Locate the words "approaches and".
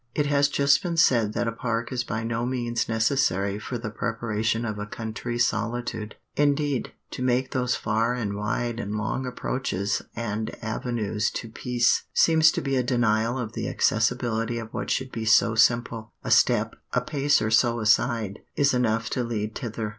9.27-10.55